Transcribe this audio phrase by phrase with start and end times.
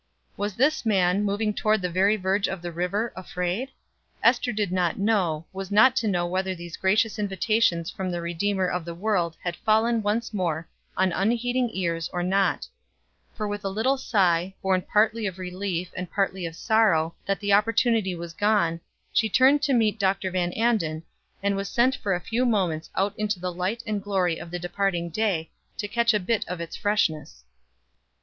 [0.35, 3.69] Was this man, moving toward the very verge of the river, afraid?
[4.23, 8.65] Ester did not know, was not to know whether those gracious invitations from the Redeemer
[8.67, 10.67] of the world had fallen once more
[10.97, 12.65] on unheeding ears, or not;
[13.35, 17.53] for with a little sigh, born partly of relief, and partly of sorrow, that the
[17.53, 18.81] opportunity was gone,
[19.13, 20.31] she turned to meet Dr.
[20.31, 21.03] Van Anden,
[21.43, 24.57] and was sent for a few moments out into the light and glory of the
[24.57, 27.43] departing day, to catch a bit of its freshness.